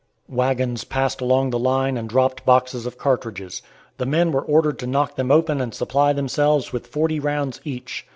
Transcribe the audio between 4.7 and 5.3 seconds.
to knock them